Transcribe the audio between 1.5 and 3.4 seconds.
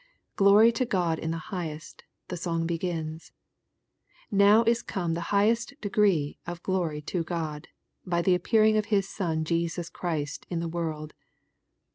highest I'' the song begins.